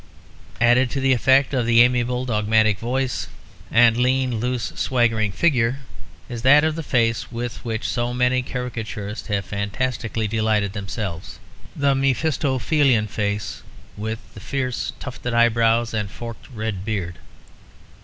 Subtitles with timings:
[0.59, 3.27] Added to the effect of the amiable dogmatic voice
[3.69, 5.81] and lean, loose swaggering figure,
[6.27, 11.37] is that of the face with which so many caricaturists have fantastically delighted themselves,
[11.75, 13.61] the Mephistophelean face
[13.95, 17.19] with the fierce tufted eyebrows and forked red beard.